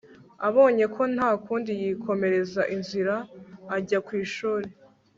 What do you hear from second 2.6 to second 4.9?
inzira ajya kwishuri